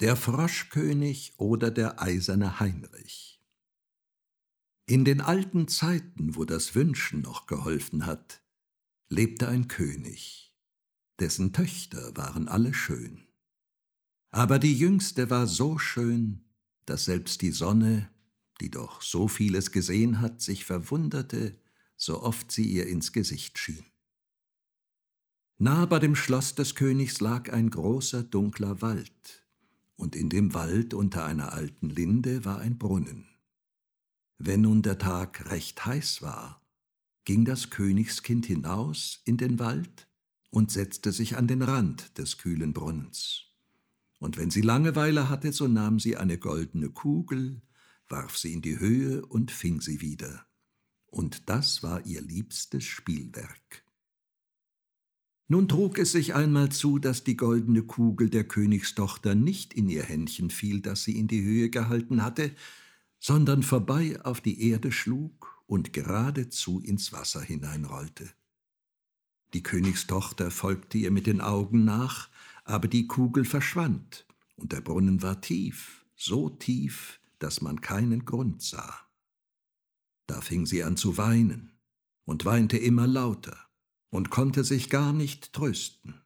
[0.00, 3.42] Der Froschkönig oder der eiserne Heinrich.
[4.86, 8.40] In den alten Zeiten, wo das Wünschen noch geholfen hat,
[9.08, 10.54] lebte ein König,
[11.18, 13.26] dessen Töchter waren alle schön.
[14.30, 16.44] Aber die jüngste war so schön,
[16.86, 18.08] dass selbst die Sonne,
[18.60, 21.60] die doch so vieles gesehen hat, sich verwunderte,
[21.96, 23.84] so oft sie ihr ins Gesicht schien.
[25.56, 29.47] Nah bei dem Schloss des Königs lag ein großer dunkler Wald,
[29.98, 33.26] und in dem Wald unter einer alten Linde war ein Brunnen.
[34.38, 36.62] Wenn nun der Tag recht heiß war,
[37.24, 40.08] ging das Königskind hinaus in den Wald
[40.50, 43.42] und setzte sich an den Rand des kühlen Brunnens.
[44.20, 47.60] Und wenn sie Langeweile hatte, so nahm sie eine goldene Kugel,
[48.08, 50.46] warf sie in die Höhe und fing sie wieder.
[51.06, 53.84] Und das war ihr liebstes Spielwerk.
[55.50, 60.02] Nun trug es sich einmal zu, dass die goldene Kugel der Königstochter nicht in ihr
[60.02, 62.54] Händchen fiel, das sie in die Höhe gehalten hatte,
[63.18, 68.28] sondern vorbei auf die Erde schlug und geradezu ins Wasser hineinrollte.
[69.54, 72.28] Die Königstochter folgte ihr mit den Augen nach,
[72.64, 78.60] aber die Kugel verschwand, und der Brunnen war tief, so tief, dass man keinen Grund
[78.60, 79.00] sah.
[80.26, 81.72] Da fing sie an zu weinen
[82.26, 83.67] und weinte immer lauter
[84.10, 86.20] und konnte sich gar nicht trösten.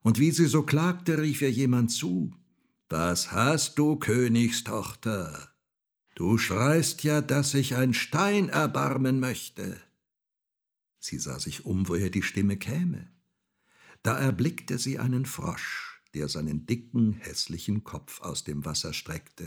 [0.00, 2.32] Und wie sie so klagte, rief ihr jemand zu,
[2.88, 5.50] Was hast du, Königstochter?
[6.14, 9.80] Du schreist ja, dass sich ein Stein erbarmen möchte.
[11.00, 13.10] Sie sah sich um, woher die Stimme käme.
[14.02, 19.46] Da erblickte sie einen Frosch, der seinen dicken, hässlichen Kopf aus dem Wasser streckte.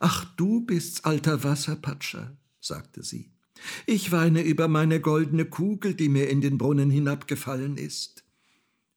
[0.00, 3.32] Ach, du bist's, alter Wasserpatscher, sagte sie.
[3.86, 8.24] Ich weine über meine goldene Kugel, die mir in den Brunnen hinabgefallen ist.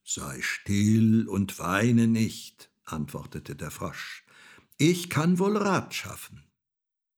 [0.04, 4.24] Sei still und weine nicht, antwortete der Frosch.
[4.78, 6.44] Ich kann wohl Rat schaffen.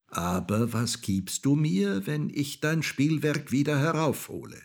[0.10, 4.62] Aber was gibst du mir, wenn ich dein Spielwerk wieder heraufhole?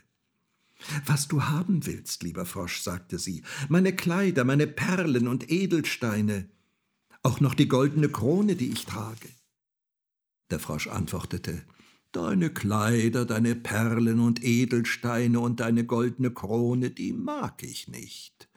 [1.07, 6.49] Was du haben willst, lieber Frosch, sagte sie, meine Kleider, meine Perlen und Edelsteine,
[7.23, 9.29] auch noch die goldene Krone, die ich trage.
[10.51, 11.63] Der Frosch antwortete,
[12.13, 18.51] Deine Kleider, deine Perlen und Edelsteine und deine goldene Krone, die mag ich nicht.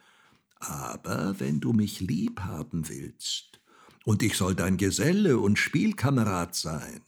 [0.58, 3.60] Aber wenn du mich lieb haben willst,
[4.04, 7.00] und ich soll dein Geselle und Spielkamerad sein,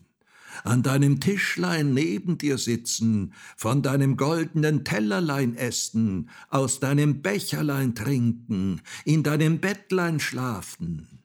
[0.64, 8.80] an deinem Tischlein neben dir sitzen, von deinem goldenen Tellerlein essen, aus deinem Becherlein trinken,
[9.04, 11.22] in deinem Bettlein schlafen.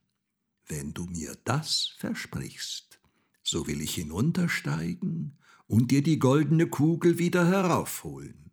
[0.67, 2.92] Wenn du mir das versprichst,
[3.43, 5.37] so will ich hinuntersteigen
[5.67, 8.51] und dir die goldene Kugel wieder heraufholen.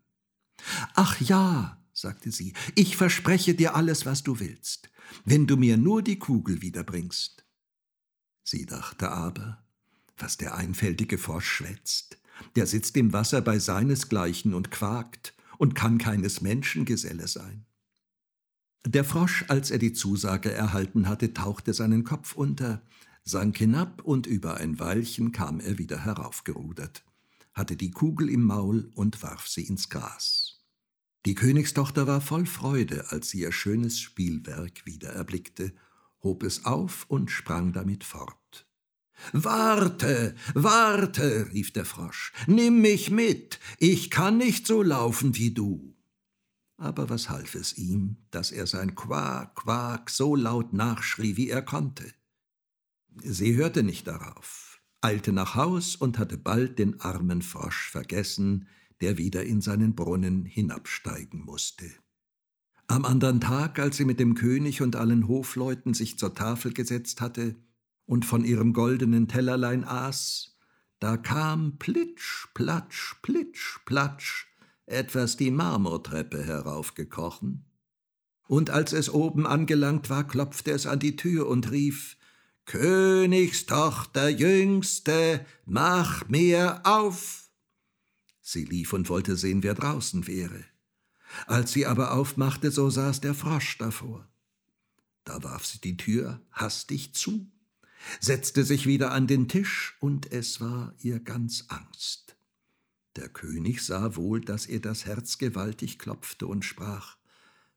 [0.95, 4.91] Ach ja, sagte sie, ich verspreche dir alles, was du willst,
[5.25, 7.45] wenn du mir nur die Kugel wiederbringst.
[8.43, 9.65] Sie dachte aber,
[10.19, 12.19] was der einfältige Frosch schwätzt,
[12.57, 17.67] der sitzt im Wasser bei seinesgleichen und quakt und kann keines Menschen Geselle sein.
[18.87, 22.83] Der Frosch, als er die Zusage erhalten hatte, tauchte seinen Kopf unter,
[23.25, 27.05] sank hinab und über ein Weilchen kam er wieder heraufgerudert,
[27.53, 30.61] hatte die Kugel im Maul und warf sie ins Gras.
[31.27, 35.75] Die Königstochter war voll Freude, als sie ihr schönes Spielwerk wieder erblickte,
[36.23, 38.67] hob es auf und sprang damit fort.
[39.33, 45.95] Warte, warte, rief der Frosch, nimm mich mit, ich kann nicht so laufen wie du.
[46.79, 51.61] Aber was half es ihm, dass er sein Quak, Quak so laut nachschrie, wie er
[51.61, 52.15] konnte?
[53.23, 58.69] Sie hörte nicht darauf, eilte nach Haus und hatte bald den armen Frosch vergessen,
[59.01, 61.91] der wieder in seinen Brunnen hinabsteigen musste.
[62.87, 67.21] Am andern Tag, als sie mit dem König und allen Hofleuten sich zur Tafel gesetzt
[67.21, 67.55] hatte
[68.05, 70.59] und von ihrem goldenen Tellerlein aß,
[70.99, 74.49] da kam plitsch, platsch, plitsch, platsch
[74.87, 77.65] etwas die Marmortreppe heraufgekrochen.
[78.49, 82.17] Und als es oben angelangt war, klopfte es an die Tür und rief
[82.71, 87.51] Königstochter Jüngste, mach mir auf!
[88.43, 90.65] Sie lief und wollte sehen, wer draußen wäre.
[91.49, 94.29] Als sie aber aufmachte, so saß der Frosch davor.
[95.25, 97.51] Da warf sie die Tür hastig zu,
[98.21, 102.37] setzte sich wieder an den Tisch, und es war ihr ganz Angst.
[103.17, 107.17] Der König sah wohl, dass ihr das Herz gewaltig klopfte und sprach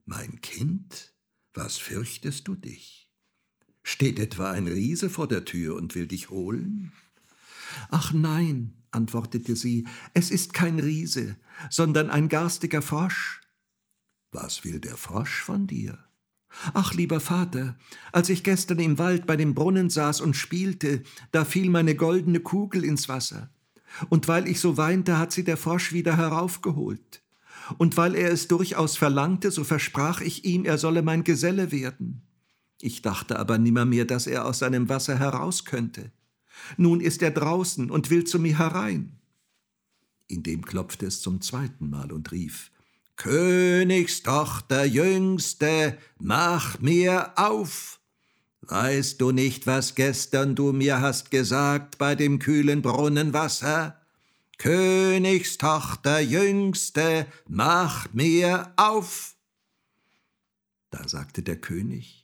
[0.06, 1.16] Mein Kind,
[1.56, 3.03] was fürchtest du dich?
[3.84, 6.94] Steht etwa ein Riese vor der Tür und will dich holen?
[7.90, 11.36] Ach nein, antwortete sie, es ist kein Riese,
[11.70, 13.42] sondern ein garstiger Frosch.
[14.32, 16.00] Was will der Frosch von dir?
[16.74, 17.78] Ach, lieber Vater,
[18.12, 22.40] als ich gestern im Wald bei dem Brunnen saß und spielte, da fiel meine goldene
[22.40, 23.50] Kugel ins Wasser.
[24.10, 27.24] Und weil ich so weinte, hat sie der Frosch wieder heraufgeholt.
[27.78, 32.22] Und weil er es durchaus verlangte, so versprach ich ihm, er solle mein Geselle werden.
[32.86, 36.12] Ich dachte aber nimmermehr, dass er aus seinem Wasser heraus könnte.
[36.76, 39.22] Nun ist er draußen und will zu mir herein.
[40.28, 42.72] Indem klopfte es zum zweiten Mal und rief
[43.16, 48.02] Königstochter Jüngste, mach mir auf.
[48.60, 53.98] Weißt du nicht, was gestern du mir hast gesagt bei dem kühlen Brunnenwasser?
[54.58, 59.38] Königstochter Jüngste, mach mir auf.
[60.92, 62.23] Da sagte der König,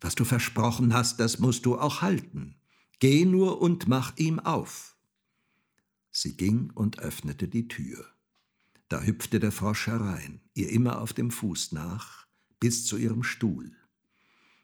[0.00, 2.56] was du versprochen hast, das musst du auch halten.
[2.98, 4.96] Geh nur und mach ihm auf.
[6.10, 8.04] Sie ging und öffnete die Tür.
[8.88, 12.26] Da hüpfte der Frosch herein, ihr immer auf dem Fuß nach,
[12.58, 13.76] bis zu ihrem Stuhl.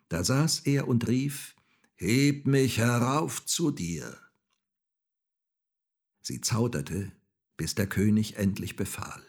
[0.09, 1.55] Da saß er und rief,
[1.95, 4.19] Heb mich herauf zu dir.
[6.21, 7.13] Sie zauderte,
[7.57, 9.23] bis der König endlich befahl.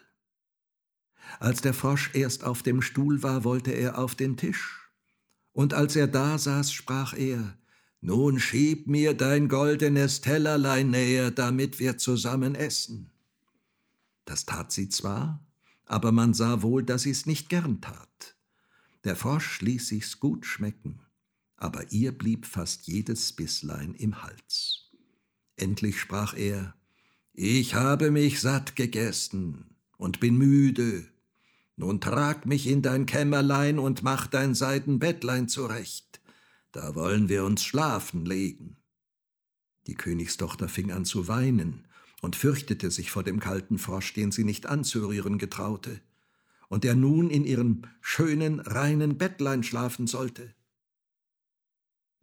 [1.38, 4.87] Als der Frosch erst auf dem Stuhl war, wollte er auf den Tisch.
[5.58, 7.58] Und als er da saß, sprach er,
[8.00, 13.10] Nun schieb mir dein goldenes Tellerlein näher, damit wir zusammen essen.
[14.24, 15.44] Das tat sie zwar,
[15.84, 18.36] aber man sah wohl, dass sie's nicht gern tat.
[19.02, 21.00] Der Frosch ließ sich's gut schmecken,
[21.56, 24.92] aber ihr blieb fast jedes Bisslein im Hals.
[25.56, 26.76] Endlich sprach er,
[27.32, 31.08] ich habe mich satt gegessen und bin müde.
[31.78, 36.20] Nun trag mich in dein Kämmerlein und mach dein Seidenbettlein zurecht.
[36.72, 38.78] Da wollen wir uns schlafen legen.
[39.86, 41.86] Die Königstochter fing an zu weinen
[42.20, 46.00] und fürchtete sich vor dem kalten Frosch, den sie nicht anzurühren getraute,
[46.68, 50.52] und der nun in ihrem schönen, reinen Bettlein schlafen sollte.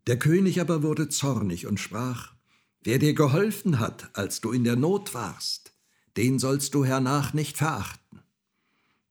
[0.06, 2.34] Der König aber wurde zornig und sprach,
[2.82, 5.72] Wer dir geholfen hat, als du in der Not warst,
[6.18, 8.25] den sollst du hernach nicht verachten.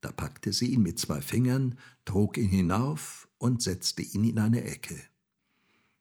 [0.04, 4.62] Da packte sie ihn mit zwei Fingern, trug ihn hinauf und setzte ihn in eine
[4.62, 5.00] Ecke.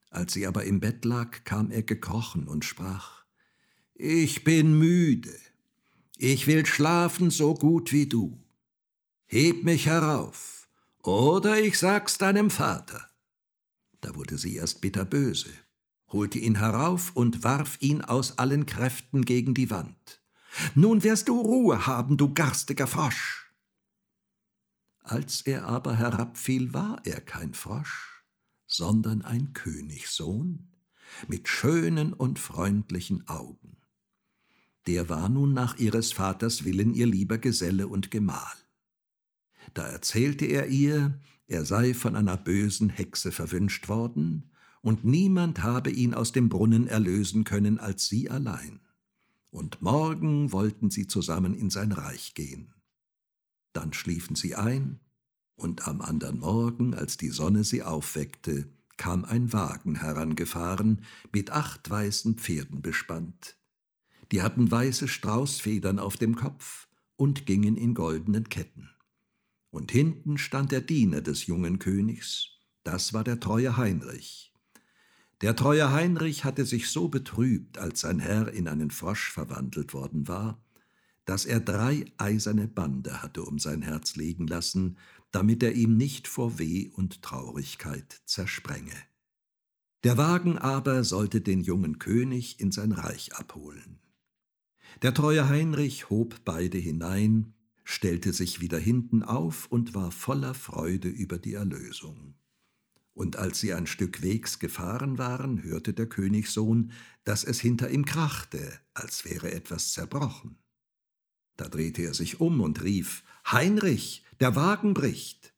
[0.09, 3.23] Als sie aber im Bett lag, kam er gekrochen und sprach,
[3.95, 5.33] ich bin müde.
[6.17, 8.37] Ich will schlafen so gut wie du.
[9.25, 10.67] Heb mich herauf,
[11.01, 13.09] oder ich sag's deinem Vater.
[14.01, 15.53] Da wurde sie erst bitterböse,
[16.09, 20.21] holte ihn herauf und warf ihn aus allen Kräften gegen die Wand.
[20.75, 23.42] Nun wirst du Ruhe haben, du garstiger Frosch.
[25.03, 28.23] Als er aber herabfiel, war er kein Frosch,
[28.65, 30.69] sondern ein Königssohn
[31.27, 33.73] mit schönen und freundlichen Augen
[34.87, 38.55] der war nun nach ihres Vaters Willen ihr lieber Geselle und Gemahl.
[39.73, 44.49] Da erzählte er ihr, er sei von einer bösen Hexe verwünscht worden,
[44.81, 48.81] und niemand habe ihn aus dem Brunnen erlösen können als sie allein.
[49.49, 52.73] Und morgen wollten sie zusammen in sein Reich gehen.
[53.73, 54.99] Dann schliefen sie ein,
[55.55, 58.67] und am andern Morgen, als die Sonne sie aufweckte,
[58.97, 63.57] kam ein Wagen herangefahren, mit acht weißen Pferden bespannt
[64.33, 68.89] die hatten weiße Straußfedern auf dem Kopf und gingen in goldenen Ketten.
[69.69, 72.49] Und hinten stand der Diener des jungen Königs,
[72.83, 74.51] das war der treue Heinrich.
[75.41, 80.27] Der treue Heinrich hatte sich so betrübt, als sein Herr in einen Frosch verwandelt worden
[80.27, 80.59] war,
[81.25, 84.97] dass er drei eiserne Bande hatte um sein Herz legen lassen,
[85.31, 88.95] damit er ihm nicht vor Weh und Traurigkeit zersprenge.
[90.03, 93.99] Der Wagen aber sollte den jungen König in sein Reich abholen.
[95.01, 97.53] Der treue Heinrich hob beide hinein,
[97.83, 102.35] stellte sich wieder hinten auf und war voller Freude über die Erlösung.
[103.13, 106.91] Und als sie ein Stück Wegs gefahren waren, hörte der Königssohn,
[107.23, 110.57] dass es hinter ihm krachte, als wäre etwas zerbrochen.
[111.57, 115.53] Da drehte er sich um und rief Heinrich, der Wagen bricht.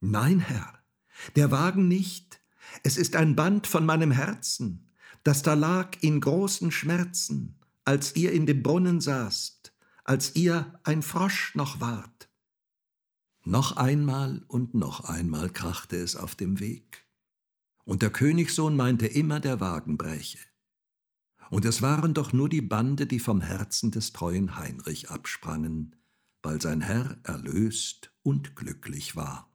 [0.00, 0.82] Nein, Herr,
[1.36, 2.40] der Wagen nicht,
[2.82, 4.90] es ist ein Band von meinem Herzen,
[5.24, 7.58] das da lag in großen Schmerzen
[7.88, 9.72] als ihr in dem Brunnen saßt,
[10.04, 12.28] als ihr ein Frosch noch wart.
[13.44, 17.06] Noch einmal und noch einmal krachte es auf dem Weg.
[17.84, 20.36] Und der Königssohn meinte immer, der Wagen bräche.
[21.50, 25.96] Und es waren doch nur die Bande, die vom Herzen des treuen Heinrich absprangen,
[26.42, 29.47] weil sein Herr erlöst und glücklich war.